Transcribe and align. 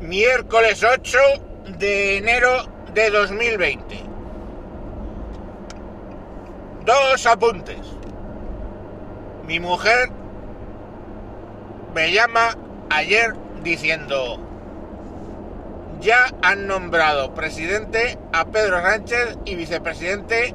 Miércoles 0.00 0.82
8 0.82 1.18
de 1.78 2.16
enero 2.16 2.64
de 2.94 3.10
2020. 3.10 4.00
Dos 6.86 7.26
apuntes. 7.26 7.76
Mi 9.46 9.60
mujer 9.60 10.08
me 11.94 12.12
llama 12.12 12.56
ayer 12.88 13.34
diciendo, 13.62 14.38
ya 16.00 16.32
han 16.40 16.66
nombrado 16.66 17.34
presidente 17.34 18.18
a 18.32 18.46
Pedro 18.46 18.80
Sánchez 18.80 19.36
y 19.44 19.54
vicepresidente 19.54 20.54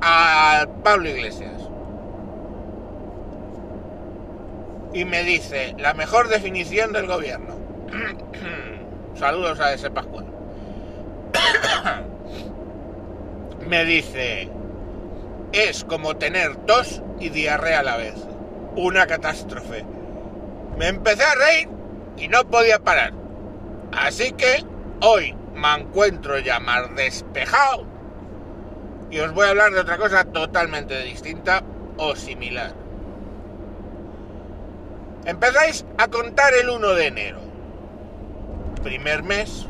a 0.00 0.66
Pablo 0.82 1.08
Iglesias. 1.08 1.52
Y 4.92 5.04
me 5.04 5.22
dice, 5.22 5.76
la 5.78 5.94
mejor 5.94 6.26
definición 6.26 6.92
del 6.92 7.06
gobierno. 7.06 7.54
Saludos 9.14 9.60
a 9.60 9.72
ese 9.74 9.90
Pascual. 9.90 10.26
me 13.68 13.84
dice, 13.84 14.48
es 15.52 15.84
como 15.84 16.16
tener 16.16 16.56
tos 16.66 17.02
y 17.20 17.28
diarrea 17.28 17.80
a 17.80 17.84
la 17.84 17.96
vez. 17.96 18.14
Una 18.76 19.06
catástrofe. 19.06 19.84
Me 20.78 20.88
empecé 20.88 21.22
a 21.24 21.34
reír 21.34 21.68
y 22.16 22.28
no 22.28 22.44
podía 22.44 22.78
parar. 22.78 23.12
Así 23.92 24.32
que 24.32 24.64
hoy 25.00 25.34
me 25.54 25.74
encuentro 25.74 26.38
ya 26.38 26.58
más 26.58 26.94
despejado 26.96 27.86
y 29.12 29.20
os 29.20 29.32
voy 29.34 29.46
a 29.46 29.50
hablar 29.50 29.72
de 29.72 29.80
otra 29.80 29.98
cosa 29.98 30.24
totalmente 30.24 31.02
distinta 31.02 31.62
o 31.98 32.16
similar. 32.16 32.72
Empezáis 35.26 35.84
a 35.98 36.08
contar 36.08 36.54
el 36.54 36.70
1 36.70 36.94
de 36.94 37.06
enero. 37.06 37.51
Primer 38.82 39.22
mes. 39.22 39.66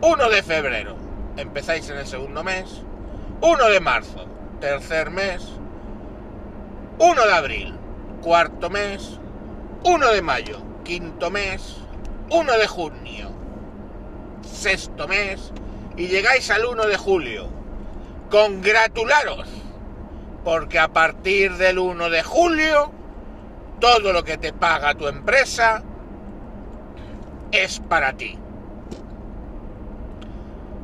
1 0.00 0.28
de 0.30 0.42
febrero. 0.42 0.96
Empezáis 1.36 1.88
en 1.90 1.98
el 1.98 2.06
segundo 2.06 2.42
mes. 2.42 2.82
1 3.40 3.68
de 3.68 3.80
marzo. 3.80 4.26
Tercer 4.60 5.10
mes. 5.10 5.42
1 6.98 7.26
de 7.26 7.32
abril. 7.32 7.74
Cuarto 8.22 8.70
mes. 8.70 9.18
1 9.84 10.12
de 10.12 10.22
mayo. 10.22 10.62
Quinto 10.84 11.30
mes. 11.30 11.76
1 12.30 12.52
de 12.52 12.66
junio. 12.66 13.30
Sexto 14.42 15.06
mes. 15.08 15.52
Y 15.96 16.08
llegáis 16.08 16.50
al 16.50 16.64
1 16.64 16.86
de 16.86 16.96
julio. 16.96 17.48
Congratularos. 18.30 19.48
Porque 20.42 20.78
a 20.78 20.88
partir 20.88 21.56
del 21.56 21.78
1 21.78 22.10
de 22.10 22.22
julio 22.22 22.92
todo 23.80 24.12
lo 24.12 24.24
que 24.24 24.38
te 24.38 24.52
paga 24.52 24.94
tu 24.94 25.08
empresa 25.08 25.82
es 27.52 27.80
para 27.80 28.14
ti. 28.14 28.38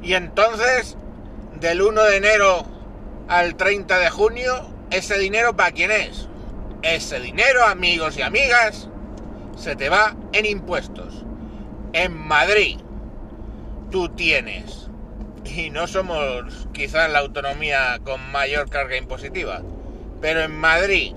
Y 0.03 0.15
entonces, 0.15 0.97
del 1.61 1.83
1 1.83 2.03
de 2.03 2.17
enero 2.17 2.65
al 3.29 3.57
30 3.57 3.99
de 3.99 4.11
junio, 4.11 4.67
ese 4.91 5.19
dinero 5.19 5.57
para 5.57 5.73
quién 5.73 5.91
es? 5.91 6.29
Ese 6.83 7.21
dinero, 7.21 7.65
amigos 7.65 8.17
y 8.17 8.23
amigas, 8.23 8.89
se 9.57 9.77
te 9.77 9.89
va 9.89 10.17
en 10.33 10.47
impuestos. 10.47 11.25
En 11.93 12.17
Madrid, 12.17 12.79
tú 13.91 14.09
tienes, 14.09 14.89
y 15.45 15.71
no 15.71 15.87
somos 15.87 16.69
quizás 16.73 17.11
la 17.11 17.19
autonomía 17.19 17.99
con 18.05 18.21
mayor 18.33 18.71
carga 18.71 18.97
impositiva, 18.97 19.63
pero 20.21 20.43
en 20.43 20.57
Madrid 20.57 21.13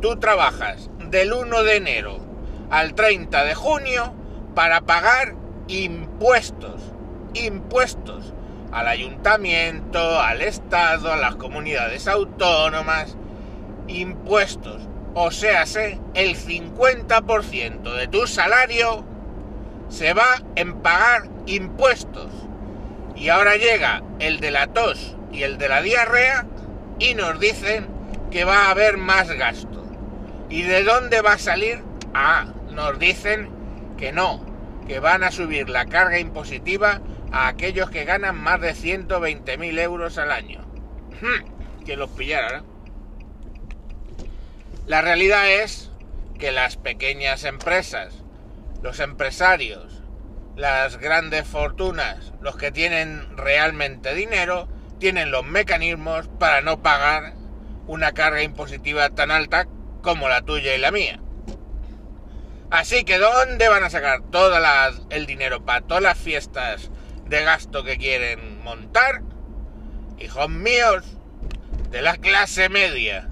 tú 0.00 0.18
trabajas 0.18 0.90
del 1.10 1.32
1 1.32 1.62
de 1.62 1.76
enero 1.76 2.18
al 2.70 2.94
30 2.94 3.44
de 3.44 3.54
junio 3.54 4.14
para 4.54 4.80
pagar 4.80 5.34
impuestos, 5.68 6.80
impuestos 7.34 8.32
al 8.72 8.88
ayuntamiento, 8.88 10.20
al 10.20 10.40
Estado, 10.40 11.12
a 11.12 11.16
las 11.16 11.36
comunidades 11.36 12.08
autónomas, 12.08 13.16
impuestos. 13.86 14.82
O 15.14 15.30
sea, 15.30 15.64
el 16.14 16.36
50% 16.36 17.94
de 17.94 18.08
tu 18.08 18.26
salario 18.26 19.04
se 19.90 20.14
va 20.14 20.42
en 20.56 20.80
pagar 20.80 21.28
impuestos. 21.46 22.30
Y 23.14 23.28
ahora 23.28 23.56
llega 23.56 24.02
el 24.20 24.40
de 24.40 24.50
la 24.50 24.68
tos 24.68 25.16
y 25.30 25.42
el 25.42 25.58
de 25.58 25.68
la 25.68 25.82
diarrea 25.82 26.46
y 26.98 27.14
nos 27.14 27.38
dicen 27.38 27.86
que 28.30 28.44
va 28.44 28.66
a 28.66 28.70
haber 28.70 28.96
más 28.96 29.30
gasto. 29.32 29.84
¿Y 30.48 30.62
de 30.62 30.82
dónde 30.82 31.20
va 31.20 31.34
a 31.34 31.38
salir? 31.38 31.82
Ah, 32.14 32.46
nos 32.70 32.98
dicen 32.98 33.50
que 33.98 34.12
no, 34.12 34.40
que 34.88 34.98
van 34.98 35.22
a 35.22 35.30
subir 35.30 35.68
la 35.68 35.84
carga 35.86 36.18
impositiva 36.18 37.02
a 37.32 37.48
aquellos 37.48 37.90
que 37.90 38.04
ganan 38.04 38.36
más 38.36 38.60
de 38.60 38.74
120.000 38.74 39.78
euros 39.80 40.18
al 40.18 40.30
año. 40.30 40.60
Hmm, 41.20 41.84
que 41.84 41.96
los 41.96 42.10
pillara. 42.10 42.62
La 44.86 45.00
realidad 45.00 45.50
es 45.50 45.90
que 46.38 46.52
las 46.52 46.76
pequeñas 46.76 47.44
empresas, 47.44 48.22
los 48.82 49.00
empresarios, 49.00 50.02
las 50.56 50.98
grandes 50.98 51.46
fortunas, 51.46 52.32
los 52.40 52.56
que 52.56 52.70
tienen 52.70 53.36
realmente 53.36 54.14
dinero, 54.14 54.68
tienen 54.98 55.30
los 55.30 55.44
mecanismos 55.44 56.28
para 56.38 56.60
no 56.60 56.82
pagar 56.82 57.34
una 57.86 58.12
carga 58.12 58.42
impositiva 58.42 59.10
tan 59.10 59.30
alta 59.30 59.66
como 60.02 60.28
la 60.28 60.42
tuya 60.42 60.74
y 60.74 60.78
la 60.78 60.90
mía. 60.90 61.20
Así 62.70 63.04
que 63.04 63.18
¿dónde 63.18 63.68
van 63.68 63.84
a 63.84 63.90
sacar 63.90 64.22
todo 64.30 64.56
el 65.10 65.26
dinero 65.26 65.64
para 65.64 65.82
todas 65.82 66.02
las 66.02 66.18
fiestas 66.18 66.91
de 67.32 67.44
gasto 67.44 67.82
que 67.82 67.96
quieren 67.96 68.62
montar? 68.62 69.22
Hijos 70.18 70.50
míos, 70.50 71.02
de 71.90 72.02
la 72.02 72.18
clase 72.18 72.68
media. 72.68 73.30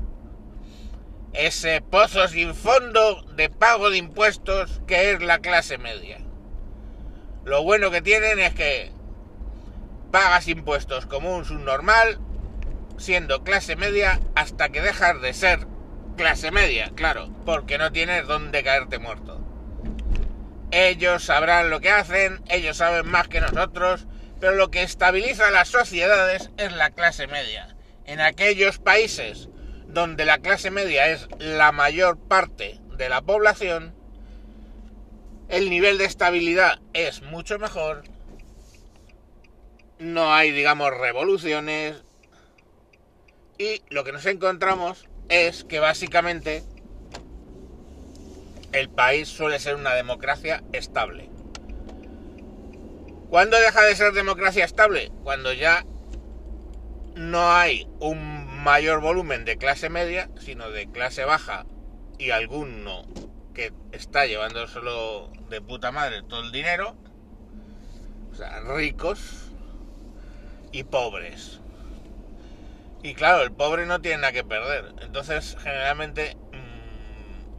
Ese 1.34 1.82
pozo 1.82 2.26
sin 2.26 2.54
fondo 2.54 3.20
de 3.36 3.50
pago 3.50 3.90
de 3.90 3.98
impuestos 3.98 4.80
que 4.86 5.12
es 5.12 5.20
la 5.20 5.40
clase 5.40 5.76
media. 5.76 6.16
Lo 7.44 7.62
bueno 7.62 7.90
que 7.90 8.00
tienen 8.00 8.38
es 8.38 8.54
que 8.54 8.90
pagas 10.10 10.48
impuestos 10.48 11.04
como 11.04 11.36
un 11.36 11.44
subnormal, 11.44 12.20
siendo 12.96 13.44
clase 13.44 13.76
media, 13.76 14.18
hasta 14.34 14.70
que 14.70 14.80
dejas 14.80 15.20
de 15.20 15.34
ser 15.34 15.66
clase 16.16 16.50
media, 16.50 16.90
claro, 16.94 17.28
porque 17.44 17.76
no 17.76 17.92
tienes 17.92 18.26
dónde 18.26 18.64
caerte 18.64 18.98
muerto. 18.98 19.39
Ellos 20.72 21.25
sabrán 21.25 21.70
lo 21.70 21.81
que 21.81 21.91
hacen, 21.91 22.41
ellos 22.48 22.76
saben 22.76 23.06
más 23.08 23.28
que 23.28 23.41
nosotros, 23.41 24.06
pero 24.38 24.54
lo 24.54 24.70
que 24.70 24.82
estabiliza 24.82 25.50
las 25.50 25.69
sociedades 25.69 26.50
es 26.56 26.72
la 26.72 26.91
clase 26.91 27.26
media. 27.26 27.76
En 28.04 28.20
aquellos 28.20 28.78
países 28.78 29.48
donde 29.88 30.25
la 30.25 30.38
clase 30.38 30.70
media 30.70 31.09
es 31.09 31.28
la 31.38 31.72
mayor 31.72 32.19
parte 32.19 32.80
de 32.97 33.09
la 33.09 33.22
población, 33.22 33.94
el 35.48 35.69
nivel 35.69 35.98
de 35.98 36.04
estabilidad 36.04 36.78
es 36.92 37.22
mucho 37.22 37.59
mejor, 37.59 38.04
no 39.98 40.32
hay, 40.32 40.53
digamos, 40.53 40.97
revoluciones, 40.97 41.97
y 43.59 43.82
lo 43.91 44.04
que 44.04 44.12
nos 44.12 44.25
encontramos 44.26 45.09
es 45.28 45.64
que 45.64 45.80
básicamente 45.80 46.62
el 48.72 48.88
país 48.88 49.28
suele 49.28 49.58
ser 49.58 49.76
una 49.76 49.94
democracia 49.94 50.62
estable. 50.72 51.28
¿Cuándo 53.28 53.58
deja 53.58 53.82
de 53.82 53.94
ser 53.94 54.12
democracia 54.12 54.64
estable? 54.64 55.12
Cuando 55.22 55.53
ya 55.53 55.84
no 57.14 57.53
hay 57.53 57.88
un 58.00 58.47
mayor 58.62 59.00
volumen 59.00 59.44
de 59.44 59.56
clase 59.56 59.88
media, 59.88 60.30
sino 60.38 60.70
de 60.70 60.91
clase 60.91 61.25
baja 61.25 61.64
y 62.19 62.30
alguno 62.30 63.04
que 63.54 63.72
está 63.92 64.26
llevando 64.26 64.66
solo 64.69 65.30
de 65.48 65.60
puta 65.60 65.92
madre 65.92 66.22
todo 66.22 66.42
el 66.42 66.53
dinero, 66.53 66.97
o 68.33 68.34
sea, 68.34 68.60
ricos 68.60 69.50
y 70.72 70.84
pobres. 70.84 71.60
Y 73.03 73.15
claro, 73.15 73.42
el 73.42 73.53
pobre 73.53 73.86
no 73.86 74.00
tiene 74.00 74.18
nada 74.18 74.33
que 74.33 74.44
perder. 74.44 74.92
Entonces, 75.00 75.56
generalmente 75.62 76.36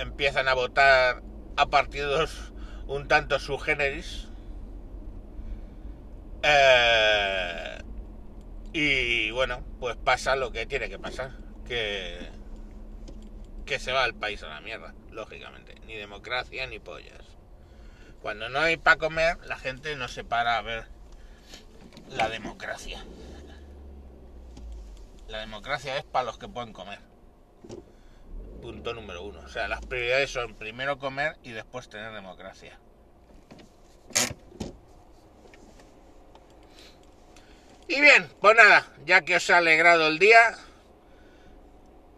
empiezan 0.02 0.48
a 0.48 0.54
votar 0.54 1.22
a 1.58 1.66
partidos 1.68 2.54
un 2.88 3.08
tanto 3.08 3.40
subgéneris. 3.40 4.28
Eh, 6.44 7.78
y 8.74 9.32
bueno, 9.32 9.64
pues 9.80 9.96
pasa 9.98 10.36
lo 10.36 10.52
que 10.52 10.66
tiene 10.66 10.90
que 10.90 11.00
pasar. 11.00 11.32
Que, 11.68 12.30
que 13.66 13.80
se 13.80 13.92
va 13.92 14.06
el 14.06 14.16
país 14.16 14.44
a 14.44 14.48
la 14.48 14.62
mierda, 14.62 14.94
lógicamente. 15.12 15.76
Ni 15.86 15.96
democracia 15.96 16.68
ni 16.68 16.80
pollas. 16.80 17.26
Cuando 18.22 18.50
no 18.50 18.60
hay 18.60 18.78
para 18.78 18.98
comer, 18.98 19.38
la 19.46 19.58
gente 19.58 19.96
no 19.96 20.08
se 20.08 20.24
para 20.24 20.58
a 20.58 20.62
ver 20.62 20.86
la 22.10 22.30
democracia. 22.30 23.04
La 25.28 25.40
democracia 25.40 25.98
es 25.98 26.04
para 26.04 26.26
los 26.26 26.38
que 26.38 26.48
pueden 26.48 26.74
comer 26.74 27.00
número 28.84 29.24
uno. 29.24 29.40
O 29.40 29.48
sea, 29.48 29.68
las 29.68 29.86
prioridades 29.86 30.32
son 30.32 30.56
primero 30.56 30.98
comer 30.98 31.38
y 31.44 31.52
después 31.52 31.90
tener 31.90 32.12
democracia. 32.14 32.80
Y 37.88 38.00
bien, 38.00 38.30
pues 38.40 38.56
nada, 38.56 38.88
ya 39.06 39.22
que 39.22 39.36
os 39.36 39.50
ha 39.50 39.58
alegrado 39.58 40.08
el 40.08 40.18
día, 40.18 40.58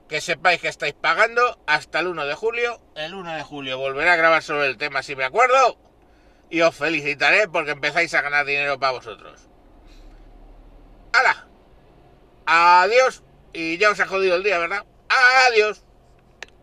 que 0.07 0.21
sepáis 0.21 0.61
que 0.61 0.67
estáis 0.67 0.93
pagando 0.93 1.59
hasta 1.65 1.99
el 1.99 2.07
1 2.07 2.25
de 2.25 2.35
julio. 2.35 2.79
El 2.95 3.15
1 3.15 3.35
de 3.35 3.43
julio 3.43 3.77
volveré 3.77 4.11
a 4.11 4.15
grabar 4.15 4.43
sobre 4.43 4.67
el 4.67 4.77
tema 4.77 5.01
si 5.01 5.15
me 5.15 5.23
acuerdo. 5.23 5.77
Y 6.49 6.61
os 6.61 6.75
felicitaré 6.75 7.47
porque 7.47 7.71
empezáis 7.71 8.13
a 8.13 8.21
ganar 8.21 8.45
dinero 8.45 8.79
para 8.79 8.93
vosotros. 8.93 9.49
¡Hala! 11.13 11.47
Adiós. 12.45 13.23
Y 13.53 13.77
ya 13.77 13.89
os 13.89 13.99
ha 13.99 14.05
jodido 14.05 14.35
el 14.35 14.43
día, 14.43 14.59
¿verdad? 14.59 14.85
Adiós. 15.47 15.83